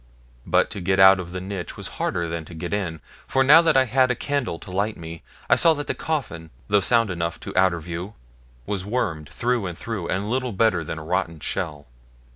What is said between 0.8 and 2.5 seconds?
get out of the niche was harder than